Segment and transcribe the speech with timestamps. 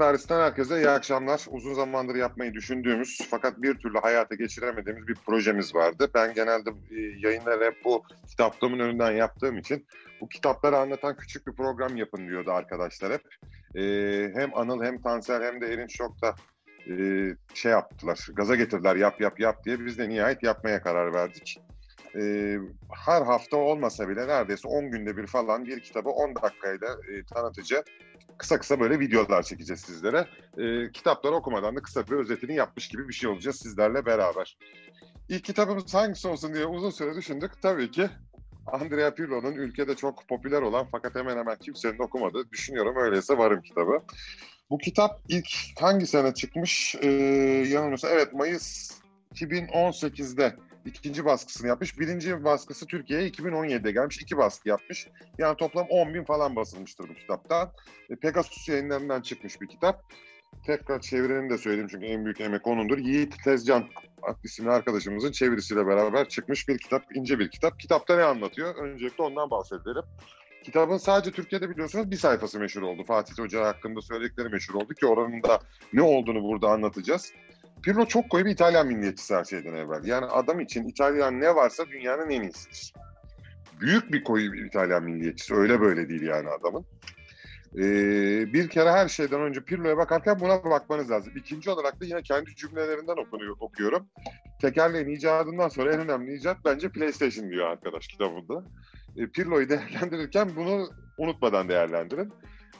[0.00, 1.46] Dairesi'nden herkese iyi akşamlar.
[1.50, 6.10] Uzun zamandır yapmayı düşündüğümüz fakat bir türlü hayata geçiremediğimiz bir projemiz vardı.
[6.14, 9.86] Ben genelde e, yayınları hep bu kitaplığımın önünden yaptığım için
[10.20, 13.22] bu kitapları anlatan küçük bir program yapın diyordu arkadaşlar hep.
[13.74, 13.82] E,
[14.34, 16.34] hem Anıl hem Tansel hem de Erinç çok da
[16.88, 16.94] e,
[17.54, 21.60] şey yaptılar, gaza getirdiler yap yap yap diye biz de nihayet yapmaya karar verdik.
[22.18, 22.56] E,
[23.06, 27.82] her hafta olmasa bile neredeyse 10 günde bir falan bir kitabı 10 dakikayla e, tanıtıcı
[28.38, 30.26] kısa kısa böyle videolar çekeceğiz sizlere.
[30.58, 34.58] E, kitapları okumadan da kısa bir özetini yapmış gibi bir şey olacağız sizlerle beraber.
[35.28, 37.62] İlk kitabımız hangisi olsun diye uzun süre düşündük.
[37.62, 38.08] Tabii ki
[38.66, 44.02] Andrea Pirlo'nun ülkede çok popüler olan fakat hemen hemen kimsenin okumadığı düşünüyorum öyleyse varım kitabı.
[44.70, 45.48] Bu kitap ilk
[45.80, 46.94] hangi sene çıkmış?
[47.02, 47.06] Ee,
[47.68, 48.90] yanılmıyorsa evet Mayıs
[49.34, 50.56] 2018'de
[50.96, 51.98] ikinci baskısını yapmış.
[51.98, 54.18] Birinci baskısı Türkiye'ye 2017'de gelmiş.
[54.18, 55.08] iki baskı yapmış.
[55.38, 57.70] Yani toplam 10 bin falan basılmıştır bu kitaptan.
[58.10, 60.04] E, Pegasus yayınlarından çıkmış bir kitap.
[60.66, 62.98] Tekrar çevireni de söyleyeyim çünkü en büyük emek onundur.
[62.98, 63.88] Yiğit Tezcan
[64.44, 67.80] isimli arkadaşımızın çevirisiyle beraber çıkmış bir kitap, ince bir kitap.
[67.80, 68.74] Kitapta ne anlatıyor?
[68.74, 70.02] Öncelikle ondan bahsedelim.
[70.64, 73.04] Kitabın sadece Türkiye'de biliyorsunuz bir sayfası meşhur oldu.
[73.04, 75.60] Fatih Hoca hakkında söyledikleri meşhur oldu ki oranın da
[75.92, 77.32] ne olduğunu burada anlatacağız.
[77.82, 80.04] Pirlo çok koyu bir İtalyan milliyetçisi her şeyden evvel.
[80.04, 82.92] Yani adam için İtalyan ne varsa dünyanın en iyisidir.
[83.80, 85.54] Büyük bir koyu bir İtalyan milliyetçisi.
[85.54, 86.86] Öyle böyle değil yani adamın.
[87.76, 91.32] Ee, bir kere her şeyden önce Pirlo'ya bakarken buna bakmanız lazım.
[91.36, 94.08] İkinci olarak da yine kendi cümlelerinden okunuyor, okuyorum.
[94.60, 98.64] Tekerleğin icadından sonra en önemli icat bence PlayStation diyor arkadaş kitabında.
[99.16, 102.32] Ee, Pirlo'yu değerlendirirken bunu unutmadan değerlendirin.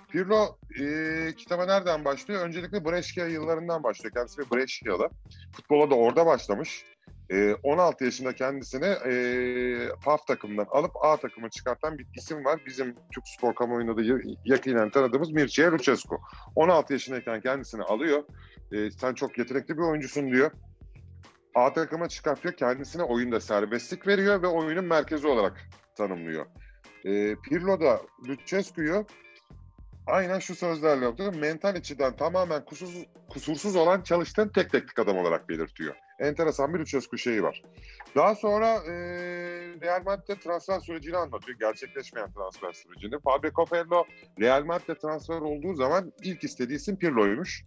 [0.08, 2.46] Pirlo e, kitaba nereden başlıyor?
[2.46, 4.14] Öncelikle Brescia yıllarından başlıyor.
[4.14, 5.10] Kendisi bir Brescia'lı.
[5.52, 6.84] Futbola da orada başlamış.
[7.30, 9.12] E, 16 yaşında kendisini e,
[10.04, 12.60] PAF takımından alıp A takımı çıkartan bir isim var.
[12.66, 16.18] Bizim Türk spor kamuoyunda da yakinen tanıdığımız Mircea Lucescu.
[16.54, 18.24] 16 yaşındayken kendisini alıyor.
[18.72, 20.50] E, sen çok yetenekli bir oyuncusun diyor.
[21.54, 22.56] A takıma çıkartıyor.
[22.56, 26.46] Kendisine oyunda serbestlik veriyor ve oyunun merkezi olarak tanımlıyor.
[27.04, 29.06] E, Pirlo da Lucescu'yu
[30.08, 31.34] aynen şu sözlerle yapıyor.
[31.34, 35.94] Mental açıdan tamamen kusursuz, kusursuz olan çalıştığın tek teknik adam olarak belirtiyor.
[36.18, 37.62] Enteresan bir Lucescu şeyi var.
[38.16, 38.92] Daha sonra e,
[39.82, 41.58] Real Madrid'de transfer sürecini anlatıyor.
[41.58, 43.20] Gerçekleşmeyen transfer sürecini.
[43.20, 44.04] Fabio Capello
[44.40, 47.64] Real Madrid'de transfer olduğu zaman ilk istediği isim Pirlo'ymuş.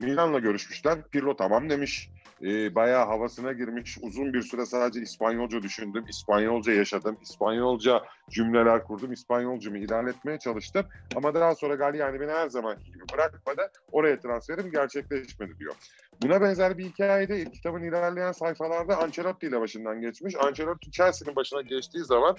[0.00, 1.02] Milan'la görüşmüşler.
[1.02, 2.10] Pirlo tamam demiş.
[2.44, 3.98] E, bayağı havasına girmiş.
[4.02, 6.04] Uzun bir süre sadece İspanyolca düşündüm.
[6.08, 7.18] İspanyolca yaşadım.
[7.22, 9.12] İspanyolca cümleler kurdum.
[9.12, 10.86] İspanyolcumu ilerletmeye çalıştım.
[11.16, 13.70] Ama daha sonra Galliani beni her zaman gibi bırakmadı.
[13.92, 15.74] Oraya transferim gerçekleşmedi diyor.
[16.22, 20.34] Buna benzer bir hikaye de kitabın ilerleyen sayfalarda Ancelotti ile başından geçmiş.
[20.36, 22.36] Ancelotti Chelsea'nin başına geçtiği zaman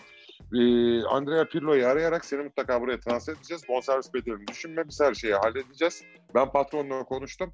[0.53, 0.59] e,
[1.03, 3.61] Andrea Pirlo'yu arayarak seni mutlaka buraya transfer edeceğiz.
[3.69, 6.03] Bonservis bedelini düşünme biz her şeyi halledeceğiz.
[6.35, 7.53] Ben patronla konuştum.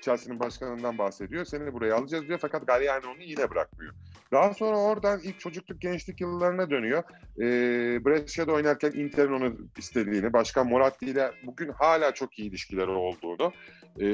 [0.00, 1.44] Chelsea'nin başkanından bahsediyor.
[1.44, 3.94] Seni buraya alacağız diyor fakat Galliani onu yine bırakmıyor.
[4.32, 7.02] Daha sonra oradan ilk çocukluk gençlik yıllarına dönüyor.
[7.38, 7.44] E,
[8.04, 13.52] Brescia'da oynarken Inter'in onu istediğini, Başkan Moratti ile bugün hala çok iyi ilişkileri olduğunu,
[14.00, 14.06] e,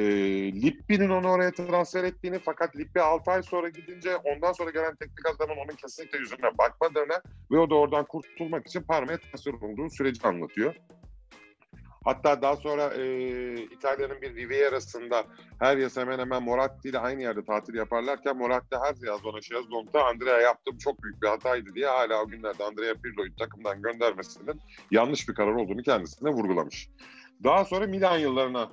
[0.63, 5.27] Lippi'nin onu oraya transfer ettiğini fakat Lippi 6 ay sonra gidince ondan sonra gelen teknik
[5.27, 10.27] adamın onun kesinlikle yüzüne bakmadığını ve o da oradan kurtulmak için Parma'ya transfer olduğu süreci
[10.27, 10.75] anlatıyor.
[12.05, 15.25] Hatta daha sonra e, İtalya'nın bir Riviera'sında
[15.59, 20.01] her yaz hemen hemen Moratti ile aynı yerde tatil yaparlarken Moratti her yaz ona yazdı.
[20.01, 24.61] Andrea yaptığım çok büyük bir hataydı diye hala o günlerde Andrea Pirlo'yu takımdan göndermesinin
[24.91, 26.89] yanlış bir karar olduğunu kendisine vurgulamış.
[27.45, 28.71] Daha sonra Milan yıllarına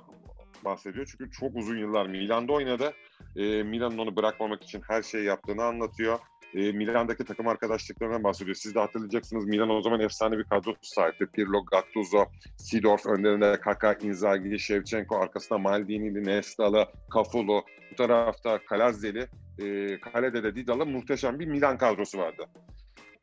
[0.64, 1.06] bahsediyor.
[1.10, 2.92] Çünkü çok uzun yıllar Milan'da oynadı.
[3.36, 6.18] E, Milan'ın onu bırakmamak için her şeyi yaptığını anlatıyor
[6.54, 8.54] e, Milan'daki takım arkadaşlıklarından bahsediyor.
[8.54, 11.26] Siz de hatırlayacaksınız Milan o zaman efsane bir kadro sahipti.
[11.26, 12.26] Pirlo, Gattuso,
[12.58, 17.62] Sidorf önlerinde Kaka, Inzaghi, Shevchenko, arkasında Maldini'li, Nesta'lı, Cafulo,
[17.92, 22.46] bu tarafta Kalazzeli, e, kalede de Didal'ı muhteşem bir Milan kadrosu vardı.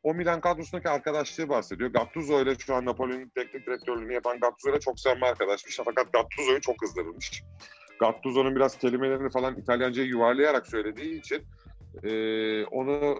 [0.02, 1.90] O Milan kadrosundaki arkadaşlığı bahsediyor.
[1.90, 5.80] Gattuso ile şu an Napoli'nin teknik direktörlüğünü yapan Gattuso ile çok samimi arkadaşmış.
[5.84, 7.42] Fakat Gattuso'yu çok kızdırılmış.
[8.00, 11.42] Gattuso'nun biraz kelimelerini falan İtalyanca'ya yuvarlayarak söylediği için
[12.02, 13.18] e, onu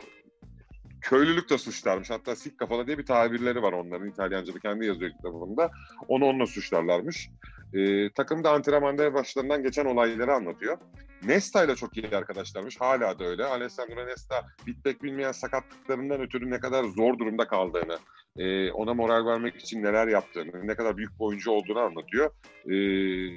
[1.00, 2.10] köylülük de suçlarmış.
[2.10, 5.70] Hatta sik kafalı diye bir tabirleri var onların İtalyanca'da kendi yazıyor kitabında.
[6.08, 7.28] Onu onunla suçlarlarmış.
[7.74, 10.78] E, takımda antrenmanda başlarından geçen olayları anlatıyor.
[11.26, 12.80] Nesta ile çok iyi arkadaşlarmış.
[12.80, 13.44] Hala da öyle.
[13.44, 17.98] Alessandro Nesta bitmek bilmeyen sakatlıklarından ötürü ne kadar zor durumda kaldığını,
[18.36, 22.30] e, ona moral vermek için neler yaptığını, ne kadar büyük bir oyuncu olduğunu anlatıyor.
[22.66, 22.74] E,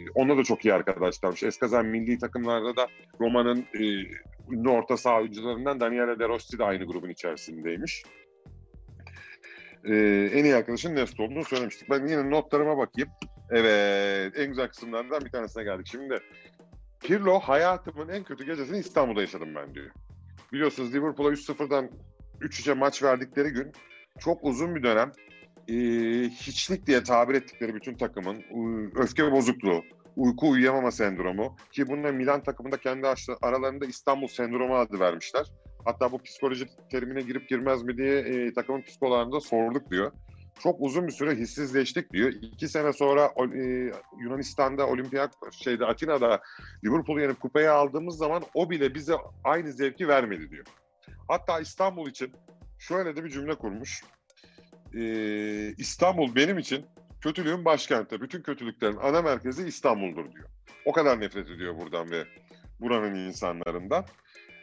[0.09, 1.43] onunla da çok iyi arkadaşlarmış.
[1.43, 2.87] Eskazan milli takımlarda da
[3.19, 3.83] Roma'nın e,
[4.51, 8.03] ünlü orta saha oyuncularından Daniele De Rossi de aynı grubun içerisindeymiş.
[9.85, 11.89] Ee, en iyi arkadaşın Nesta olduğunu söylemiştik.
[11.89, 13.09] Ben yine notlarıma bakayım.
[13.51, 15.87] Evet, en güzel kısımlardan bir tanesine geldik.
[15.87, 16.19] Şimdi
[17.03, 19.91] Pirlo hayatımın en kötü gecesini İstanbul'da yaşadım ben diyor.
[20.53, 21.89] Biliyorsunuz Liverpool'a 3-0'dan
[22.41, 23.71] 3-3'e maç verdikleri gün
[24.19, 25.11] çok uzun bir dönem
[25.67, 25.73] e,
[26.29, 28.43] hiçlik diye tabir ettikleri bütün takımın
[28.95, 29.83] öfke bozukluğu,
[30.15, 33.07] uyku uyuyamama sendromu ki bununla Milan takımında kendi
[33.41, 35.45] aralarında İstanbul sendromu adı vermişler.
[35.85, 40.11] Hatta bu psikoloji terimine girip girmez mi diye e, takımın psikologlarında sorduk diyor.
[40.59, 42.33] Çok uzun bir süre hissizleştik diyor.
[42.41, 46.41] İki sene sonra e, Yunanistan'da olimpiyat şeyde Atina'da
[46.85, 50.65] Liverpool'u yenip kupayı aldığımız zaman o bile bize aynı zevki vermedi diyor.
[51.27, 52.33] Hatta İstanbul için
[52.79, 54.03] şöyle de bir cümle kurmuş.
[54.95, 56.85] Ee, İstanbul benim için
[57.21, 58.21] kötülüğün başkenti.
[58.21, 60.49] Bütün kötülüklerin ana merkezi İstanbul'dur diyor.
[60.85, 62.25] O kadar nefret ediyor buradan ve
[62.79, 64.05] buranın insanlarından.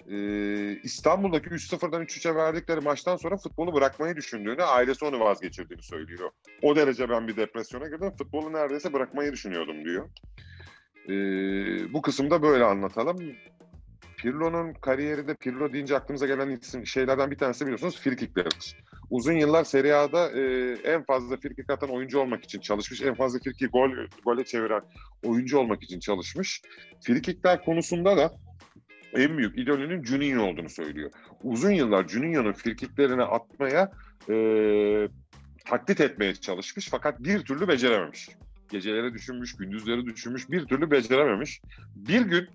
[0.09, 6.31] Ee, İstanbul'daki 3-0'dan 3-3'e verdikleri maçtan sonra futbolu bırakmayı düşündüğünü, ailesi onu vazgeçirdiğini söylüyor.
[6.63, 10.09] O derece ben bir depresyona girdim, futbolu neredeyse bırakmayı düşünüyordum diyor.
[11.09, 13.19] Ee, bu kısımda böyle anlatalım.
[14.17, 18.77] Pirlo'nun kariyerinde Pirlo deyince aklımıza gelen isim, şeylerden bir tanesi biliyorsunuz frikiklerdir.
[19.11, 23.03] Uzun yıllar Serie A'da e, en fazla frikik atan oyuncu olmak için çalışmış.
[23.03, 23.91] En fazla friki gol
[24.25, 24.83] gole çeviren
[25.25, 26.63] oyuncu olmak için çalışmış.
[27.01, 28.33] Frikikler konusunda da
[29.15, 31.11] en büyük idolünün Juninho olduğunu söylüyor.
[31.43, 33.93] Uzun yıllar Juninho'nun frikiklerini atmaya
[34.31, 34.35] e,
[35.65, 38.29] taklit etmeye çalışmış fakat bir türlü becerememiş.
[38.71, 41.61] Geceleri düşünmüş, gündüzleri düşünmüş, bir türlü becerememiş.
[41.97, 42.49] Bir gün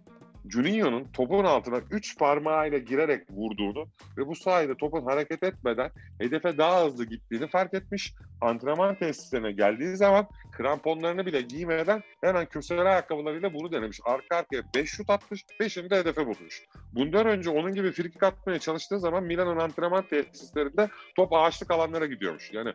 [0.50, 3.88] Juninho'nun topun altına üç parmağıyla girerek vurduğunu
[4.18, 8.14] ve bu sayede topun hareket etmeden hedefe daha hızlı gittiğini fark etmiş.
[8.42, 14.00] Antrenman tesislerine geldiği zaman kramponlarını bile giymeden hemen kösele ayakkabılarıyla bunu denemiş.
[14.06, 16.64] Arka arkaya 5 şut atmış, 5'ini de hedefe vurmuş.
[16.94, 22.52] Bundan önce onun gibi frikik atmaya çalıştığı zaman Milan'ın antrenman tesislerinde top ağaçlık alanlara gidiyormuş.
[22.54, 22.74] Yani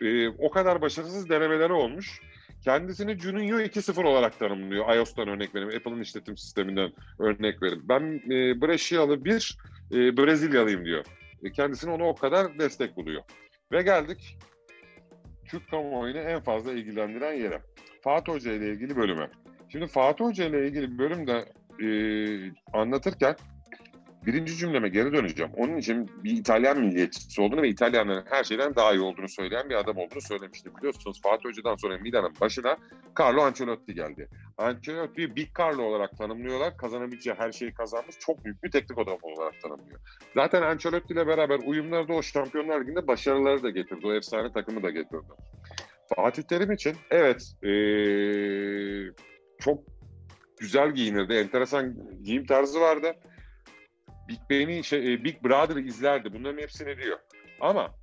[0.00, 2.20] e, o kadar başarısız denemeleri olmuş.
[2.64, 4.94] Kendisini Juninho 2.0 olarak tanımlıyor.
[4.96, 5.76] iOS'tan örnek vereyim.
[5.76, 7.82] Apple'ın işletim sisteminden örnek vereyim.
[7.88, 9.58] Ben e, Brescialı bir
[9.92, 11.04] e, Brezilyalıyım diyor.
[11.42, 13.22] E, kendisini onu o kadar destek buluyor.
[13.72, 14.38] Ve geldik
[15.52, 17.62] Türk kamuoyunu en fazla ilgilendiren yere.
[18.00, 19.30] Fatih Hoca ile ilgili bölüme.
[19.68, 21.44] Şimdi Fatih Hoca ile ilgili bölümde
[21.82, 21.88] e,
[22.72, 23.36] anlatırken
[24.26, 25.52] birinci cümleme geri döneceğim.
[25.56, 29.74] Onun için bir İtalyan milliyetçisi olduğunu ve İtalyanların her şeyden daha iyi olduğunu söyleyen bir
[29.74, 30.72] adam olduğunu söylemiştim.
[30.78, 32.76] Biliyorsunuz Fatih Hoca'dan sonra Milan'ın başına
[33.20, 34.28] Carlo Ancelotti geldi.
[34.58, 36.76] Ancelotti'yi Big Carlo olarak tanımlıyorlar.
[36.76, 38.18] Kazanabileceği her şeyi kazanmış.
[38.18, 40.00] Çok büyük bir teknik adam olarak tanımlıyor.
[40.34, 44.06] Zaten Ancelotti ile beraber uyumları da o Şampiyonlar Ligi'nde başarıları da getirdi.
[44.06, 45.26] O efsane takımı da getirdi.
[46.16, 49.12] Fatih Terim için evet ee,
[49.58, 49.78] çok
[50.60, 51.32] güzel giyinirdi.
[51.32, 53.14] Enteresan giyim tarzı vardı.
[54.28, 56.32] Big Ben'i şey, e, Big Brother izlerdi.
[56.32, 57.18] Bunların hepsini diyor.
[57.60, 57.94] Ama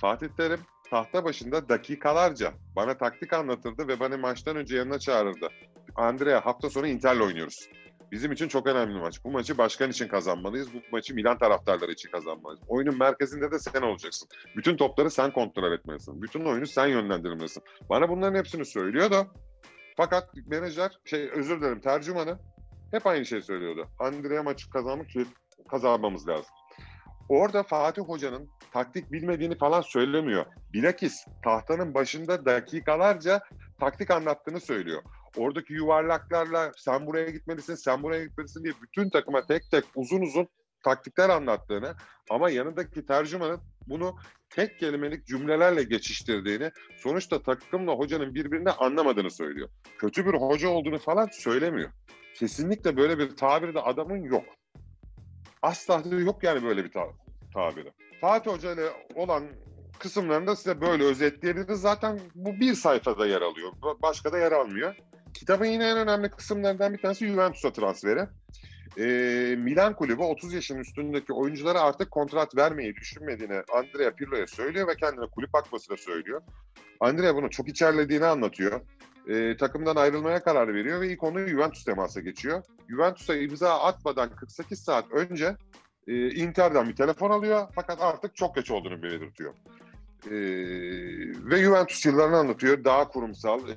[0.00, 0.60] Fatih Terim
[0.90, 5.48] tahta başında dakikalarca bana taktik anlatırdı ve bana maçtan önce yanına çağırırdı.
[5.96, 7.68] Andrea hafta sonu Inter'le oynuyoruz.
[8.12, 9.24] Bizim için çok önemli maç.
[9.24, 10.74] Bu maçı başkan için kazanmalıyız.
[10.74, 12.64] Bu maçı Milan taraftarları için kazanmalıyız.
[12.68, 14.28] Oyunun merkezinde de sen olacaksın.
[14.56, 16.22] Bütün topları sen kontrol etmelisin.
[16.22, 17.62] Bütün oyunu sen yönlendirmelisin.
[17.90, 19.26] Bana bunların hepsini söylüyor da
[19.96, 22.38] fakat menajer, şey özür dilerim tercümanı
[22.90, 23.88] hep aynı şey söylüyordu.
[23.98, 25.10] Andrea maçı kazanmak
[25.70, 26.54] kazanmamız lazım.
[27.28, 30.46] Orada Fatih Hoca'nın taktik bilmediğini falan söylemiyor.
[30.72, 33.40] Bilakis tahtanın başında dakikalarca
[33.80, 35.02] taktik anlattığını söylüyor.
[35.36, 40.48] Oradaki yuvarlaklarla sen buraya gitmelisin, sen buraya gitmelisin diye bütün takıma tek tek uzun uzun
[40.84, 41.94] taktikler anlattığını
[42.30, 44.16] ama yanındaki tercümanın bunu
[44.50, 49.68] tek kelimelik cümlelerle geçiştirdiğini, sonuçta takımla hocanın birbirini anlamadığını söylüyor.
[49.98, 51.90] Kötü bir hoca olduğunu falan söylemiyor.
[52.34, 54.44] Kesinlikle böyle bir tabiri de adamın yok.
[55.62, 57.12] Asla yok yani böyle bir ta-
[57.54, 57.92] tabiri.
[58.20, 59.44] Fatih Hoca ile olan
[59.98, 61.80] kısımlarında size böyle özetleyebiliriz.
[61.80, 63.72] Zaten bu bir sayfada yer alıyor.
[64.02, 64.94] Başka da yer almıyor.
[65.34, 68.26] Kitabın yine en önemli kısımlarından bir tanesi Juventus'a transferi.
[68.98, 74.96] Ee, Milan kulübü 30 yaşın üstündeki oyunculara artık kontrat vermeyi düşünmediğini Andrea Pirlo'ya söylüyor ve
[74.96, 76.42] kendine kulüp akmasıyla söylüyor.
[77.00, 78.80] Andrea bunu çok içerlediğini anlatıyor
[79.28, 82.62] e, takımdan ayrılmaya karar veriyor ve ilk onu Juventus temasa geçiyor.
[82.88, 85.56] Juventus'a imza atmadan 48 saat önce
[86.06, 89.54] e, Inter'den bir telefon alıyor fakat artık çok geç olduğunu belirtiyor.
[90.26, 90.34] E,
[91.50, 92.84] ve Juventus yıllarını anlatıyor.
[92.84, 93.76] Daha kurumsal, e,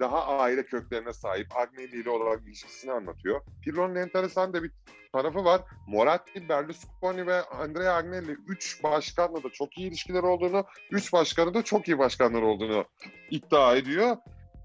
[0.00, 3.40] daha aile köklerine sahip, Agnelli ile olan ilişkisini anlatıyor.
[3.62, 4.70] Pirlo'nun enteresan da bir
[5.12, 5.60] tarafı var.
[5.86, 11.62] Moratti, Berlusconi ve Andrea Agnelli üç başkanla da çok iyi ilişkiler olduğunu, üç başkanı da
[11.62, 12.84] çok iyi başkanlar olduğunu
[13.30, 14.16] iddia ediyor.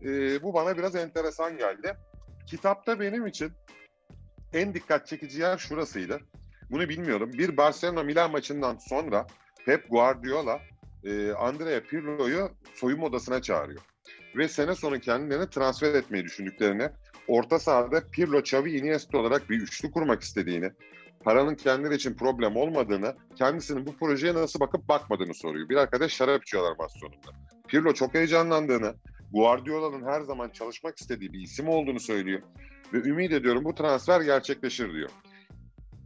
[0.06, 1.98] E, bu bana biraz enteresan geldi.
[2.48, 3.52] Kitapta benim için
[4.54, 6.20] en dikkat çekici yer şurasıydı.
[6.72, 7.32] Bunu bilmiyorum.
[7.34, 9.28] Bir Barcelona-Milan maçından sonra
[9.66, 10.60] Pep Guardiola
[11.04, 13.82] e, Andrea Pirlo'yu soyunma odasına çağırıyor.
[14.36, 16.90] ve sene sonu kendilerini transfer etmeyi düşündüklerini,
[17.28, 20.72] orta sahada Pirlo, Xavi, Iniesta olarak bir üçlü kurmak istediğini,
[21.24, 25.70] paranın kendileri için problem olmadığını, kendisinin bu projeye nasıl bakıp bakmadığını soruyor.
[25.70, 27.40] Bir arkadaş şarap içiyorlar maç sonunda.
[27.68, 28.96] Pirlo çok heyecanlandığını,
[29.36, 32.42] Guardiola'nın her zaman çalışmak istediği bir isim olduğunu söylüyor.
[32.94, 35.10] Ve ümit ediyorum bu transfer gerçekleşir diyor.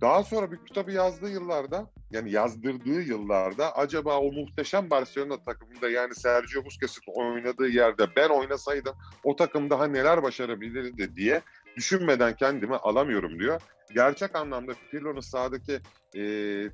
[0.01, 6.15] Daha sonra bir kitabı yazdığı yıllarda yani yazdırdığı yıllarda acaba o muhteşem Barcelona takımında yani
[6.15, 11.41] Sergio Busquets'in oynadığı yerde ben oynasaydım o takım daha neler başarabilirdi diye
[11.79, 13.61] düşünmeden kendimi alamıyorum diyor.
[13.93, 15.79] Gerçek anlamda Pirlo'nun sahadaki
[16.15, 16.23] e,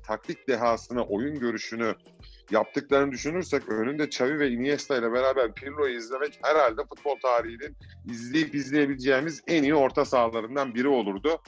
[0.06, 1.94] taktik dehasını, oyun görüşünü
[2.50, 7.76] yaptıklarını düşünürsek önünde Xavi ve Iniesta ile beraber Pirlo'yu izlemek herhalde futbol tarihinin
[8.10, 11.42] izleyip izleyebileceğimiz en iyi orta sahalarından biri olurdu.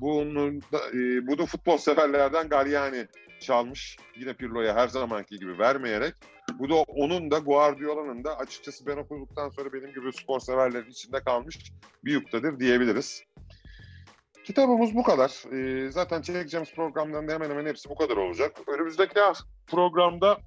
[0.00, 3.06] Bunun da, e, bunu futbol severlerden Galliani
[3.40, 3.96] çalmış.
[4.16, 6.14] Yine Pirlo'ya her zamanki gibi vermeyerek.
[6.58, 11.20] Bu da onun da Guardiola'nın da açıkçası ben okuduktan sonra benim gibi spor severlerin içinde
[11.20, 11.72] kalmış
[12.04, 13.24] bir yuktadır diyebiliriz.
[14.44, 15.52] Kitabımız bu kadar.
[15.52, 18.56] Ee, zaten çekeceğimiz programlarında hemen hemen hepsi bu kadar olacak.
[18.66, 19.14] Önümüzdeki
[19.66, 20.38] programda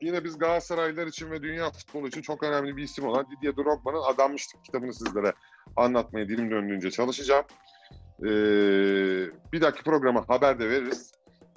[0.00, 4.02] yine biz Galatasaraylılar için ve dünya futbolu için çok önemli bir isim olan Didier Drogba'nın
[4.02, 5.32] Adanmışlık kitabını sizlere
[5.76, 7.44] anlatmaya dilim döndüğünce çalışacağım.
[8.20, 8.26] Ee,
[9.52, 11.12] bir dahaki programa haber de veririz.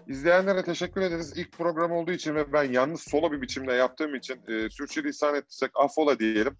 [0.07, 1.37] İzleyenlere teşekkür ederiz.
[1.37, 5.71] İlk program olduğu için ve ben yalnız solo bir biçimde yaptığım için e, sürçülisan ettiysek
[5.75, 6.57] affola diyelim.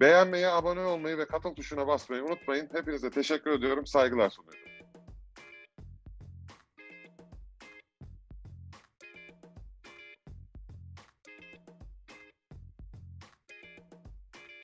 [0.00, 2.68] Beğenmeyi, abone olmayı ve katıl tuşuna basmayı unutmayın.
[2.72, 3.86] Hepinize teşekkür ediyorum.
[3.86, 4.75] Saygılar sunuyorum.